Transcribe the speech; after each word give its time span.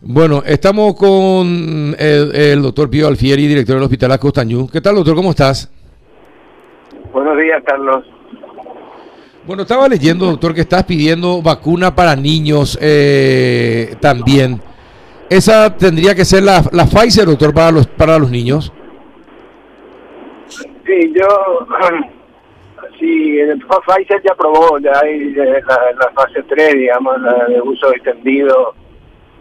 Bueno, 0.00 0.42
estamos 0.44 0.94
con 0.94 1.96
el, 1.98 2.62
doctor 2.62 2.90
Pío 2.90 3.08
Alfieri, 3.08 3.46
director 3.46 3.76
del 3.76 3.84
Hospital 3.84 4.12
Acostañú. 4.12 4.68
¿Qué 4.68 4.80
tal, 4.80 4.96
doctor? 4.96 5.14
¿Cómo 5.14 5.30
estás? 5.30 5.72
Buenos 7.12 7.38
días, 7.38 7.62
Carlos. 7.64 8.04
Bueno, 9.46 9.62
estaba 9.62 9.88
leyendo, 9.88 10.26
doctor, 10.26 10.54
que 10.54 10.60
estás 10.60 10.84
pidiendo 10.84 11.40
vacuna 11.40 11.94
para 11.94 12.14
niños 12.14 12.78
eh, 12.82 13.96
también. 14.00 14.60
¿Esa 15.30 15.74
tendría 15.74 16.14
que 16.14 16.24
ser 16.24 16.42
la, 16.42 16.62
la 16.72 16.84
Pfizer, 16.84 17.24
doctor, 17.24 17.54
para 17.54 17.70
los, 17.70 17.86
para 17.86 18.18
los 18.18 18.30
niños? 18.30 18.72
Sí, 20.48 21.12
yo... 21.14 21.66
Sí, 22.98 23.38
el 23.38 23.58
Pfizer 23.58 24.22
ya 24.24 24.32
aprobó 24.32 24.78
ya 24.78 24.90
hay 25.02 25.34
la, 25.34 26.10
fase 26.14 26.42
3, 26.48 26.74
digamos, 26.76 27.20
la 27.20 27.44
de 27.44 27.60
uso 27.60 27.92
extendido 27.92 28.72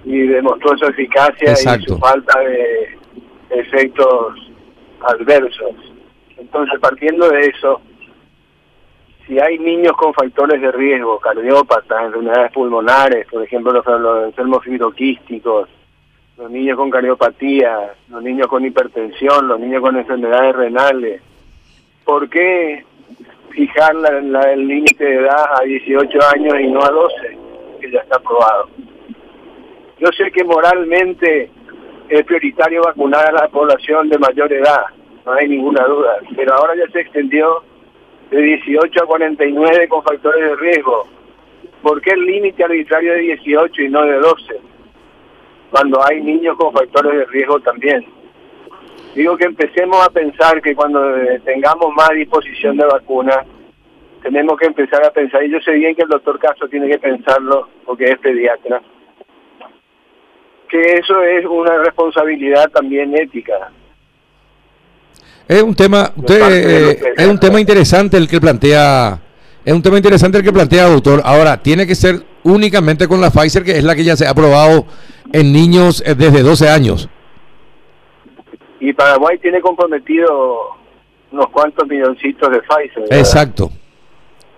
y 0.06 0.28
demostró 0.28 0.78
su 0.78 0.86
eficacia 0.86 1.54
y 1.54 1.84
su 1.84 1.98
falta 1.98 2.40
de 2.40 2.98
efectos 3.50 4.52
adversos. 5.02 5.76
Entonces, 6.38 6.80
partiendo 6.80 7.28
de 7.30 7.48
eso, 7.48 7.82
si 9.26 9.40
hay 9.40 9.58
niños 9.58 9.94
con 9.94 10.14
factores 10.14 10.62
de 10.62 10.72
riesgo, 10.72 11.20
cardiópatas, 11.20 12.06
enfermedades 12.06 12.52
pulmonares, 12.52 13.28
por 13.28 13.44
ejemplo, 13.44 13.74
los, 13.74 14.28
enfermos 14.28 14.64
fibroquísticos, 14.64 15.70
los 16.38 16.52
niños 16.52 16.78
con 16.78 16.92
cardiopatía, 16.92 17.94
los 18.10 18.22
niños 18.22 18.48
con 18.48 18.64
hipertensión, 18.64 19.48
los 19.48 19.60
niños 19.60 19.82
con 19.82 19.98
enfermedades 19.98 20.56
renales, 20.56 21.22
¿por 22.04 22.30
qué 22.30 22.86
fijar 23.50 23.96
la, 23.96 24.52
el 24.52 24.68
límite 24.68 25.04
de 25.04 25.16
edad 25.16 25.46
a 25.60 25.64
18 25.64 26.20
años 26.36 26.54
y 26.60 26.68
no 26.68 26.84
a 26.84 26.90
12, 26.90 27.38
que 27.82 27.92
ya 27.92 28.00
está 28.02 28.18
aprobado? 28.18 28.70
Yo 30.00 30.08
sé 30.18 30.30
que 30.32 30.44
moralmente 30.44 31.50
es 32.10 32.26
prioritario 32.26 32.84
vacunar 32.84 33.28
a 33.30 33.32
la 33.32 33.48
población 33.48 34.10
de 34.10 34.18
mayor 34.18 34.52
edad, 34.52 34.86
no 35.26 35.34
hay 35.34 35.48
ninguna 35.48 35.86
duda, 35.86 36.18
pero 36.36 36.54
ahora 36.54 36.76
ya 36.76 36.92
se 36.92 37.02
extendió 37.02 37.64
de 38.30 38.42
18 38.42 39.04
a 39.04 39.06
49 39.06 39.88
con 39.88 40.04
factores 40.04 40.50
de 40.50 40.56
riesgo. 40.58 41.08
¿Por 41.82 42.02
qué 42.02 42.12
el 42.12 42.26
límite 42.26 42.64
arbitrario 42.64 43.14
de 43.14 43.20
18 43.20 43.82
y 43.84 43.90
no 43.90 44.04
de 44.04 44.18
12? 44.18 44.60
Cuando 45.72 46.00
hay 46.06 46.22
niños 46.22 46.58
con 46.58 46.74
factores 46.74 47.14
de 47.14 47.26
riesgo 47.26 47.60
también. 47.62 48.06
Digo 49.16 49.38
que 49.38 49.46
empecemos 49.46 50.06
a 50.06 50.10
pensar 50.10 50.62
que 50.62 50.76
cuando 50.76 51.00
tengamos 51.46 51.94
más 51.96 52.10
disposición 52.10 52.76
de 52.76 52.86
vacunas, 52.86 53.46
tenemos 54.22 54.58
que 54.60 54.66
empezar 54.66 55.06
a 55.06 55.12
pensar, 55.12 55.44
y 55.44 55.52
yo 55.52 55.60
sé 55.62 55.72
bien 55.72 55.96
que 55.96 56.02
el 56.02 56.10
doctor 56.10 56.38
Castro 56.40 56.68
tiene 56.68 56.90
que 56.90 56.98
pensarlo 56.98 57.70
porque 57.86 58.06
es 58.06 58.18
pediatra, 58.18 58.82
que 60.70 60.82
eso 60.82 61.22
es 61.24 61.46
una 61.46 61.78
responsabilidad 61.84 62.70
también 62.72 63.16
ética. 63.16 63.72
Es 65.48 65.62
un 65.62 65.76
tema, 65.76 66.12
eh, 66.28 67.14
es 67.16 67.28
un 67.28 67.40
tema 67.40 67.60
interesante 67.60 68.18
el 68.18 68.28
que 68.28 68.42
plantea, 68.42 69.20
es 69.64 69.74
un 69.74 69.82
tema 69.82 69.98
interesante 69.98 70.40
el 70.40 70.44
que 70.44 70.52
plantea 70.52 70.90
doctor. 70.90 71.22
Ahora 71.24 71.62
tiene 71.62 71.86
que 71.86 71.94
ser 71.94 72.24
únicamente 72.44 73.08
con 73.08 73.22
la 73.22 73.30
Pfizer, 73.30 73.64
que 73.64 73.78
es 73.78 73.84
la 73.84 73.96
que 73.96 74.04
ya 74.04 74.16
se 74.16 74.26
ha 74.26 74.32
aprobado 74.32 74.86
en 75.32 75.54
niños 75.54 76.04
eh, 76.06 76.16
desde 76.16 76.42
12 76.42 76.70
años. 76.70 77.10
Y 78.80 78.94
Paraguay 78.94 79.38
tiene 79.38 79.62
comprometido 79.62 80.60
unos 81.32 81.48
cuantos 81.50 81.88
milloncitos 81.88 82.50
de 82.50 82.62
Pfizer. 82.62 83.04
Exacto. 83.12 83.72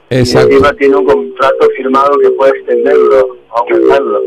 Exacto. 0.09 0.55
Y 0.55 0.77
tiene 0.77 0.95
un 0.95 1.05
contrato 1.05 1.67
firmado 1.75 2.17
que 2.19 2.29
puede 2.31 2.57
extenderlo, 2.59 3.37
aumentarlo. 3.49 4.21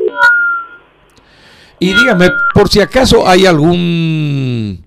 Y 1.81 1.95
dígame, 1.95 2.29
por 2.55 2.69
si 2.69 2.81
acaso 2.81 3.27
hay 3.27 3.47
algún 3.47 4.85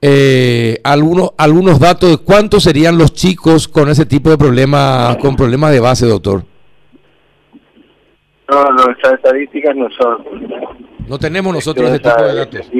eh, 0.00 0.80
algunos, 0.84 1.30
algunos 1.38 1.80
datos 1.80 2.10
de 2.10 2.18
cuántos 2.18 2.62
serían 2.62 2.98
los 2.98 3.14
chicos 3.14 3.66
con 3.66 3.88
ese 3.88 4.06
tipo 4.06 4.30
de 4.30 4.38
problemas, 4.38 5.16
con 5.16 5.34
problemas 5.34 5.72
de 5.72 5.80
base, 5.80 6.06
doctor. 6.06 6.42
No, 8.50 8.64
no, 8.64 8.82
esas 8.92 9.14
estadísticas 9.14 9.74
no 9.74 9.88
son. 9.98 10.24
No 11.08 11.18
tenemos 11.18 11.54
nosotros 11.54 11.88
ese 11.88 12.00
tipo 12.00 12.22
de 12.22 12.34
datos. 12.34 12.70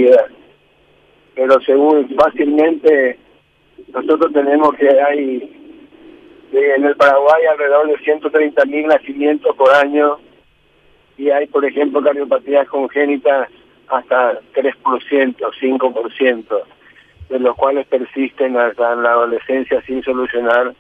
Pero 1.35 1.61
según 1.67 2.15
fácilmente, 2.15 3.19
nosotros 3.93 4.33
tenemos 4.33 4.75
que 4.75 4.89
hay 4.89 5.51
en 6.53 6.85
el 6.85 6.95
Paraguay 6.97 7.43
alrededor 7.51 7.89
de 7.89 7.99
130 8.05 8.65
mil 8.67 8.87
nacimientos 8.87 9.57
por 9.57 9.73
año 9.75 10.19
y 11.17 11.31
hay, 11.31 11.47
por 11.47 11.65
ejemplo, 11.65 12.03
cardiopatías 12.03 12.69
congénitas 12.69 13.49
hasta 13.89 14.41
3%, 14.55 15.37
5%, 15.37 16.63
de 17.29 17.39
los 17.39 17.57
cuales 17.57 17.87
persisten 17.87 18.57
hasta 18.57 18.93
en 18.93 19.03
la 19.03 19.11
adolescencia 19.11 19.83
sin 19.83 20.03
solucionar 20.03 20.75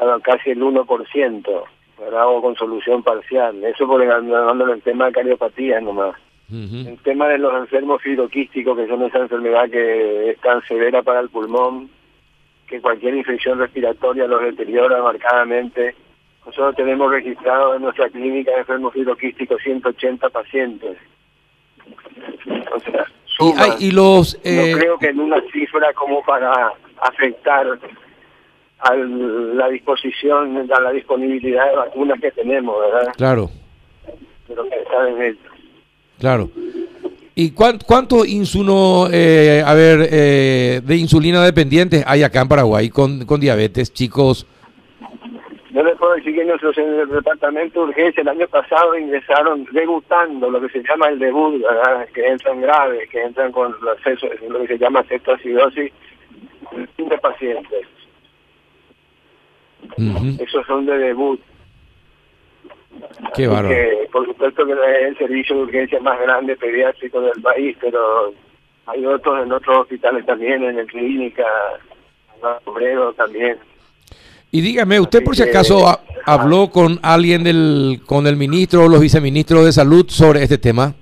a 0.00 0.20
casi 0.20 0.50
el 0.50 0.60
1%, 0.60 1.64
¿verdad? 1.98 2.26
o 2.26 2.42
con 2.42 2.56
solución 2.56 3.02
parcial. 3.02 3.62
Eso 3.64 3.86
por 3.86 4.02
hablando 4.02 4.72
el 4.72 4.82
tema 4.82 5.06
de 5.06 5.12
cardiopatías 5.12 5.82
nomás. 5.82 6.16
El 6.50 6.98
tema 7.02 7.28
de 7.28 7.38
los 7.38 7.54
enfermos 7.54 8.02
fibroquísticos, 8.02 8.76
que 8.76 8.86
son 8.86 9.02
esa 9.04 9.20
enfermedad 9.20 9.70
que 9.70 10.30
es 10.30 10.38
tan 10.40 10.62
severa 10.66 11.02
para 11.02 11.20
el 11.20 11.30
pulmón, 11.30 11.88
que 12.66 12.82
cualquier 12.82 13.14
infección 13.14 13.58
respiratoria 13.58 14.26
los 14.26 14.42
deteriora 14.42 15.02
marcadamente 15.02 15.94
nosotros 16.44 16.74
tenemos 16.76 17.10
registrado 17.10 17.76
en 17.76 17.82
nuestra 17.82 18.08
clínica 18.10 18.50
de 18.52 18.58
enfermos 18.58 18.92
fibroquísticos 18.92 19.62
180 19.62 20.28
pacientes. 20.30 20.98
O 22.72 22.80
sea, 22.80 23.06
y, 23.78 23.90
los, 23.90 24.34
no 24.34 24.40
eh, 24.44 24.74
creo 24.78 24.98
que 24.98 25.08
en 25.08 25.20
una 25.20 25.40
cifra 25.52 25.92
como 25.94 26.22
para 26.22 26.72
afectar 27.00 27.78
a 28.78 28.94
la 28.94 29.68
disposición, 29.68 30.68
a 30.70 30.80
la 30.80 30.92
disponibilidad 30.92 31.70
de 31.70 31.76
vacunas 31.76 32.20
que 32.20 32.30
tenemos, 32.32 32.76
¿verdad? 32.80 33.12
Claro. 33.16 33.50
Pero 34.48 34.68
que 34.68 34.76
está 34.76 35.08
en 35.08 35.38
Claro. 36.18 36.50
¿Y 37.34 37.52
cuánto, 37.52 37.86
cuánto 37.86 38.24
insumo, 38.24 39.08
eh, 39.10 39.62
a 39.64 39.74
ver, 39.74 40.08
eh, 40.10 40.80
de 40.84 40.96
insulina 40.96 41.42
dependientes 41.42 42.04
hay 42.06 42.22
acá 42.22 42.42
en 42.42 42.48
Paraguay 42.48 42.90
con, 42.90 43.24
con 43.24 43.40
diabetes, 43.40 43.92
chicos? 43.92 44.46
Yo 45.72 45.82
les 45.82 45.96
puedo 45.96 46.14
decir 46.14 46.34
que 46.34 46.44
nosotros 46.44 46.76
en 46.76 47.00
el 47.00 47.08
departamento 47.08 47.80
de 47.80 47.88
urgencia 47.88 48.20
el 48.20 48.28
año 48.28 48.46
pasado 48.48 48.96
ingresaron 48.98 49.66
debutando, 49.72 50.50
lo 50.50 50.60
que 50.60 50.68
se 50.68 50.82
llama 50.82 51.08
el 51.08 51.18
debut, 51.18 51.62
que 52.12 52.26
entran 52.26 52.60
graves, 52.60 53.08
que 53.08 53.22
entran 53.22 53.50
con 53.52 53.74
lo 53.80 54.60
que 54.60 54.66
se 54.66 54.78
llama 54.78 55.02
cetoacidosis, 55.04 55.90
de 56.98 57.18
pacientes. 57.18 57.86
Esos 60.38 60.66
son 60.66 60.84
de 60.84 60.98
debut. 60.98 61.40
Qué 63.34 63.46
bárbaro. 63.46 63.74
por 64.12 64.26
supuesto 64.26 64.66
que 64.66 64.72
es 64.72 65.08
el 65.08 65.16
servicio 65.16 65.56
de 65.56 65.62
urgencia 65.62 66.00
más 66.00 66.20
grande 66.20 66.54
pediátrico 66.56 67.22
del 67.22 67.40
país, 67.40 67.74
pero 67.80 68.34
hay 68.86 69.06
otros 69.06 69.42
en 69.42 69.52
otros 69.52 69.78
hospitales 69.78 70.26
también, 70.26 70.62
en 70.64 70.78
el 70.78 70.86
clínica, 70.86 71.46
en 72.36 72.68
obrero 72.68 73.14
también. 73.14 73.58
Y 74.54 74.60
dígame, 74.60 75.00
¿usted 75.00 75.24
por 75.24 75.34
si 75.34 75.42
acaso 75.42 75.98
habló 76.26 76.70
con 76.70 76.98
alguien 77.02 77.42
del, 77.42 78.02
con 78.04 78.26
el 78.26 78.36
ministro 78.36 78.84
o 78.84 78.88
los 78.88 79.00
viceministros 79.00 79.64
de 79.64 79.72
salud 79.72 80.04
sobre 80.10 80.42
este 80.42 80.58
tema? 80.58 80.94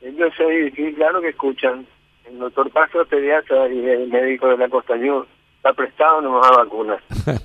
Yo 0.00 0.30
sé, 0.34 0.72
sí, 0.74 0.94
claro 0.94 1.20
que 1.20 1.28
escuchan. 1.28 1.86
El 2.26 2.38
doctor 2.38 2.70
Paso 2.70 3.04
pediatra 3.04 3.68
y 3.68 3.84
el 3.84 4.08
médico 4.08 4.48
de 4.48 4.56
la 4.56 4.70
Costa 4.70 4.94
está 4.94 5.74
prestado 5.74 6.22
nomás 6.22 6.50
a 6.50 6.56
vacunas. 6.56 7.02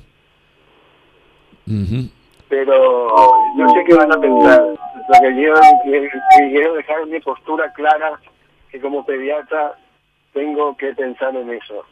Pero 2.47 3.17
yo 3.57 3.69
sé 3.69 3.83
que 3.85 3.93
van 3.93 4.11
a 4.13 4.21
pensar. 4.21 4.61
Lo 4.61 5.19
que 5.19 5.41
yo 5.41 5.53
quiero 6.49 6.75
dejar 6.75 7.05
mi 7.07 7.19
postura 7.19 7.73
clara, 7.73 8.17
que 8.71 8.79
como 8.79 9.05
pediatra 9.05 9.73
tengo 10.31 10.77
que 10.77 10.93
pensar 10.93 11.35
en 11.35 11.49
eso. 11.49 11.85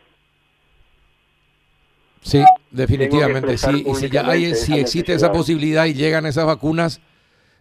Sí, 2.21 2.43
definitivamente, 2.71 3.57
sí. 3.57 3.83
Y 3.87 3.95
si 3.95 4.09
ya 4.09 4.27
hay, 4.27 4.53
si 4.55 4.77
existe 4.79 5.13
esa 5.13 5.31
posibilidad 5.31 5.85
y 5.85 5.93
llegan 5.93 6.25
esas 6.25 6.45
vacunas, 6.45 7.01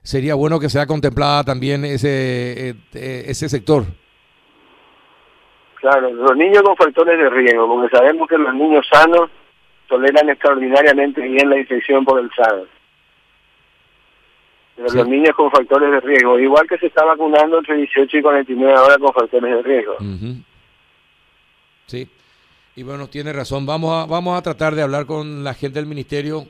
sería 0.03 0.35
bueno 0.35 0.59
que 0.59 0.69
sea 0.69 0.87
contemplada 0.87 1.45
también 1.45 1.85
ese, 1.85 2.71
eh, 2.71 3.25
ese 3.27 3.49
sector. 3.49 3.85
Claro, 5.77 6.13
los 6.13 6.37
niños 6.37 6.63
con 6.63 6.77
factores 6.77 7.19
de 7.19 7.31
riesgo, 7.31 7.69
porque 7.69 7.97
sabemos 7.97 8.29
que 8.29 8.37
los 8.37 8.53
niños 8.55 8.85
sanos 8.91 9.31
toleran 9.87 10.29
extraordinariamente 10.29 11.21
bien 11.21 11.49
la 11.49 11.59
infección 11.59 12.05
por 12.05 12.21
el 12.21 12.31
SARS. 12.35 12.69
Pero 14.77 14.93
los 14.93 15.09
niños 15.09 15.35
con 15.35 15.51
factores 15.51 15.91
de 15.91 16.01
riesgo, 16.01 16.39
igual 16.39 16.69
que 16.69 16.79
se 16.79 16.87
está 16.87 17.05
vacunando 17.05 17.59
entre 17.59 17.77
18 17.77 18.19
y 18.19 18.23
49 18.23 18.79
horas 18.79 18.99
con 18.99 19.13
factores 19.13 19.57
de 19.57 19.63
riesgo. 19.63 19.97
Sí. 21.87 22.09
Y 22.79 22.85
bueno, 22.85 23.09
tiene 23.09 23.33
razón. 23.33 23.67
Vamos 23.67 23.93
a, 23.93 24.07
vamos 24.07 24.39
a 24.39 24.43
tratar 24.43 24.77
de 24.77 24.83
hablar 24.83 25.05
con 25.05 25.43
la 25.43 25.53
gente 25.53 25.81
del 25.81 25.89
ministerio 25.89 26.47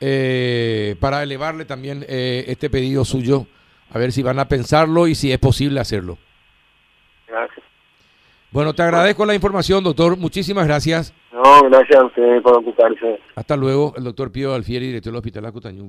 eh, 0.00 0.96
para 1.00 1.22
elevarle 1.22 1.66
también 1.66 2.02
eh, 2.08 2.46
este 2.48 2.70
pedido 2.70 3.04
suyo 3.04 3.44
A 3.90 3.98
ver 3.98 4.10
si 4.10 4.22
van 4.22 4.38
a 4.38 4.48
pensarlo 4.48 5.06
y 5.06 5.14
si 5.14 5.30
es 5.30 5.38
posible 5.38 5.78
hacerlo. 5.78 6.16
Gracias. 7.28 7.62
Bueno, 8.50 8.72
te 8.72 8.80
agradezco 8.80 9.26
la 9.26 9.34
información, 9.34 9.84
doctor. 9.84 10.16
Muchísimas 10.16 10.66
gracias. 10.66 11.12
No, 11.30 11.60
gracias 11.68 12.00
a 12.00 12.06
usted 12.06 12.40
por 12.40 12.56
ocuparse. 12.56 13.20
Hasta 13.34 13.54
luego, 13.54 13.92
el 13.98 14.04
doctor 14.04 14.32
Pío 14.32 14.54
Alfieri, 14.54 14.86
director 14.86 15.12
del 15.12 15.18
Hospital 15.18 15.44
Acutañú. 15.44 15.84